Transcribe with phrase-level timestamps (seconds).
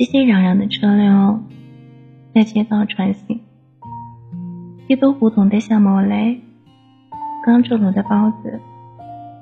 [0.00, 1.38] 熙熙攘攘的车流
[2.34, 3.38] 在街道穿行，
[4.88, 6.40] 帝都胡同的小毛雷，
[7.44, 8.58] 刚出炉的包子，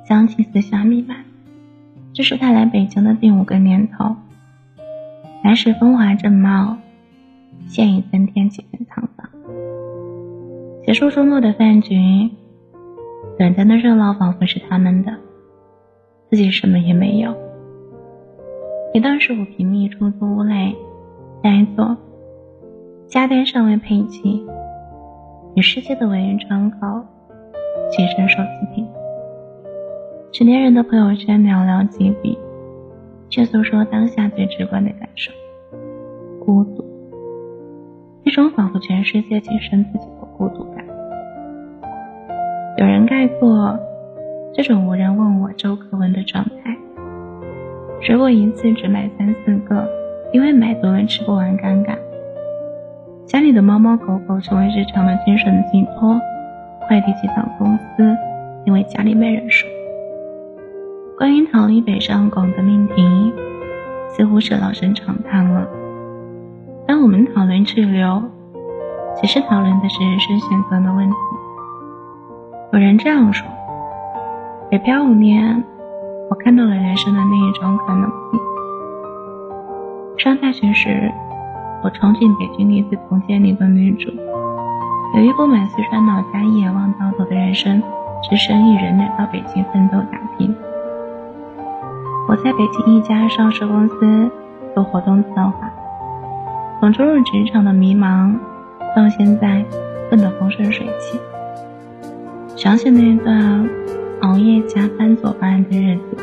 [0.05, 1.19] 香气四下弥漫。
[2.13, 4.17] 这是他来北京的第五个年头，
[5.45, 6.77] 来时风华正茂，
[7.69, 9.31] 现已增添几分沧桑。
[10.85, 12.29] 结束周末的饭局，
[13.39, 15.15] 短暂的热闹仿佛是他们的，
[16.29, 17.33] 自己什么也没有。
[18.99, 20.75] 一到十五平米出租屋内，
[21.41, 21.97] 呆坐，
[23.07, 24.45] 家电尚未配齐，
[25.55, 27.07] 与世界的唯一窗口，
[27.93, 28.85] 仅剩手机屏。
[30.33, 32.37] 成年人的朋友圈寥寥几笔，
[33.31, 35.31] 却诉说当下最直观的感受：
[36.45, 36.85] 孤独。
[38.25, 40.85] 一种仿佛全世界仅剩自己的孤独感。
[42.79, 43.79] 有人概括
[44.53, 46.77] 这种无人问我、周可问的状态。
[48.01, 49.89] 水果一次只买三四个，
[50.33, 51.97] 因为买多了吃不完尴尬。
[53.27, 56.19] 家里的猫猫狗狗成为日常的精神寄托。
[56.87, 58.17] 快递寄到公司，
[58.65, 59.67] 因为家里没人收。
[61.19, 63.35] 关于逃离北上广的命题，
[64.09, 65.69] 似乎是老生常谈了。
[66.87, 68.23] 当我们讨论去留，
[69.17, 71.17] 其实讨论的是人生选择的问题。
[72.73, 73.47] 有人这样说：
[74.71, 75.63] 北漂五年。
[76.31, 78.41] 我看到了人生的另一种可能性。
[80.19, 81.11] 上大学时，
[81.83, 84.11] 我憧憬北京女子图鉴里的女主，
[85.15, 87.83] 有一部满四川老家一眼望到头的人生，
[88.29, 90.55] 只身一人来到北京奋斗打拼。
[92.29, 94.31] 我在北京一家上市公司
[94.75, 95.71] 做活动策划，
[96.81, 98.35] 从初入职场的迷茫，
[98.95, 99.65] 到现在
[100.11, 101.19] 混得风生水起。
[102.55, 103.78] 想起那段。
[104.23, 106.17] 熬夜加班做班的日子，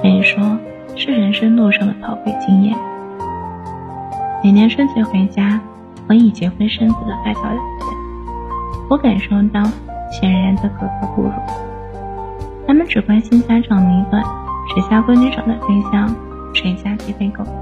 [0.00, 0.42] 可以说
[0.96, 2.74] 是人生路上的宝贵经验。
[4.42, 5.60] 每年春节回家，
[6.08, 7.96] 和已结婚生子的发小聊天，
[8.88, 9.62] 我感受到
[10.10, 11.30] 前人的格格不入。
[12.66, 14.22] 他们只关心家长里短，
[14.74, 16.08] 谁家闺女找的对象，
[16.54, 17.52] 谁家鸡飞狗跳。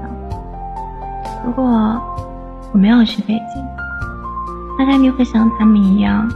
[1.45, 1.65] 如果
[2.71, 3.61] 我没有去北京，
[4.79, 6.31] 大概率会像他们一样，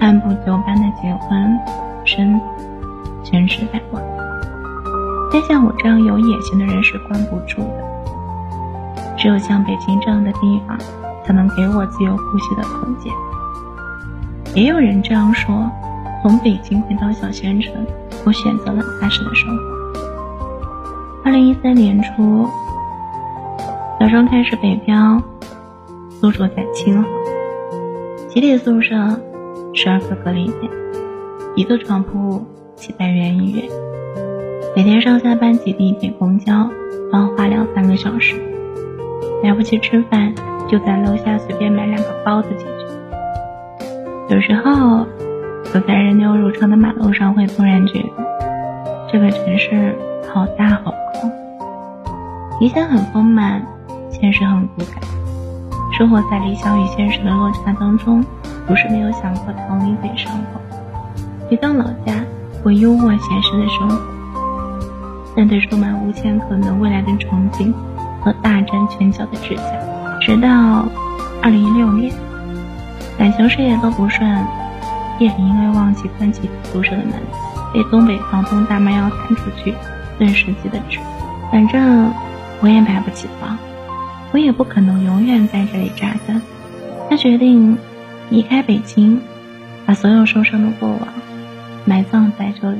[0.00, 1.58] 按部就班的结婚。
[2.04, 2.44] 生子
[3.32, 4.02] 全职在外，
[5.32, 9.14] 但像我这样有野心的人是关不住的。
[9.16, 10.78] 只有像北京这样的地方，
[11.24, 13.10] 才能给我自由呼吸的空间。
[14.54, 15.70] 也有人这样说：
[16.22, 17.72] 从北京回到小县城，
[18.26, 19.62] 我选择了踏实的生活。
[21.24, 22.46] 二零一三年初，
[23.98, 25.22] 小庄开始北漂，
[26.20, 27.08] 租住在清河，
[28.28, 28.94] 集体宿舍，
[29.72, 30.70] 十二个隔离间。
[31.56, 32.44] 一个床铺，
[32.82, 33.62] 几百元一月，
[34.74, 36.68] 每天上下班挤地铁、公交，
[37.12, 38.34] 都要花两三个小时。
[39.44, 40.34] 来不及吃饭，
[40.66, 44.34] 就在楼下随便买两个包子解决。
[44.34, 45.06] 有时候，
[45.72, 48.08] 走在人流如潮的马路上，会突然觉得
[49.12, 49.96] 这个城市
[50.34, 51.30] 好大好空。
[52.58, 53.64] 理想很丰满，
[54.10, 55.00] 现实很骨感。
[55.96, 58.24] 生活在理想与现实的落差当中，
[58.66, 60.60] 不是没有想过逃离北上广。
[61.48, 62.14] 回到老家，
[62.62, 64.00] 过幽默闲适的生活，
[65.36, 67.72] 但对充满无限可能未来的憧憬
[68.20, 69.64] 和大展拳脚的志向。
[70.20, 70.86] 直到
[71.42, 72.12] 二零一六年，
[73.18, 74.28] 感情事业都不顺，
[75.18, 77.14] 夜里因为忘记关起宿舍的门，
[77.72, 79.74] 被东北房东大妈要赶出去，
[80.18, 81.00] 顿时急得住。
[81.50, 82.12] 反正
[82.60, 83.58] 我也买不起房，
[84.32, 86.40] 我也不可能永远在这里扎根。
[87.10, 87.76] 他决定
[88.30, 89.20] 离开北京，
[89.84, 91.00] 把所有受伤的过往。
[91.84, 92.78] 埋葬在这里。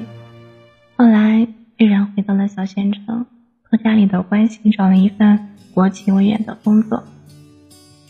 [0.96, 3.26] 后来，毅然回到了小县城，
[3.68, 7.02] 托家里的关系找了一份国企文员的工作。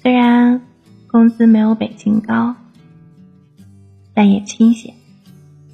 [0.02, 0.60] 虽然
[1.06, 2.54] 工资没有北京高，
[4.12, 4.94] 但也清闲。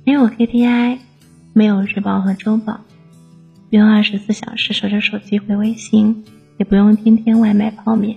[0.04, 0.98] 没有 KPI，
[1.52, 2.80] 没有日报和周报，
[3.68, 6.24] 不用二十四小时守着手机回微信，
[6.56, 8.16] 也不用天天外卖泡面。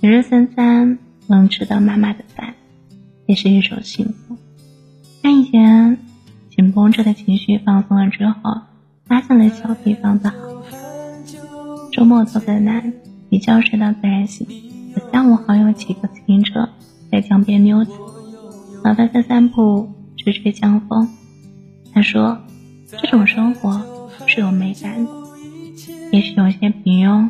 [0.00, 2.54] 每日三餐能吃到妈妈的饭，
[3.26, 4.21] 也是一种幸福。
[5.22, 5.98] 他以前
[6.50, 8.62] 紧绷着的情绪放松了之后，
[9.06, 10.36] 发现了小地方的好。
[11.92, 12.92] 周末做个难，
[13.30, 14.46] 一觉睡到自然醒。
[14.94, 16.68] 我下午好友骑个自行车
[17.10, 17.90] 在江边溜达，
[18.82, 21.08] 老爸在散步，吹吹江风。
[21.94, 22.38] 他说
[23.00, 23.80] ：“这种生活
[24.26, 25.10] 是有美感的，
[26.10, 27.28] 也许有些平庸，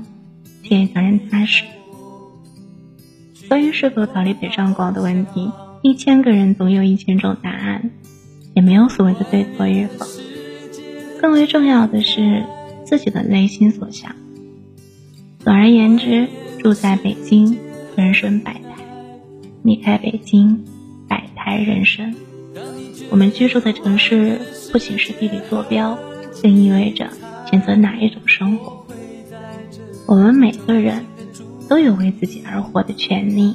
[0.62, 1.65] 却也让人踏实。”
[3.49, 5.50] 关于是否逃离北上广的问题。
[5.82, 7.90] 一千个人总有一千种答案，
[8.55, 10.06] 也没有所谓的对错与否。
[11.20, 12.44] 更为重要的是
[12.84, 14.14] 自己的内心所想。
[15.40, 16.29] 总而言之，
[16.61, 17.58] 住在北京，
[17.96, 18.84] 人生百态；
[19.64, 20.64] 离开北京，
[21.08, 22.14] 百态人生。
[23.11, 24.40] 我们居住的城市
[24.70, 25.99] 不仅是地理坐标，
[26.40, 27.08] 更意味着
[27.50, 28.87] 选择哪一种生活。
[30.06, 31.05] 我们每个人
[31.69, 33.55] 都有为自己而活的权利。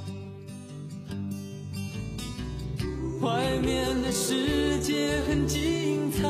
[3.21, 6.27] 外面的世界很精彩，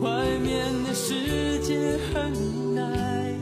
[0.00, 3.34] 外面的世界很无奈。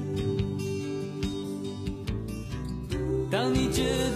[3.31, 3.85] 当你觉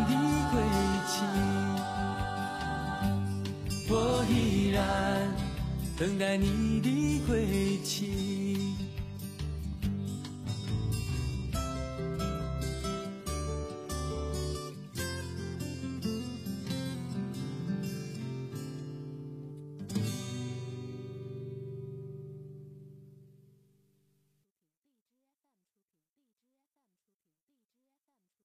[6.01, 8.40] 等待你的归期。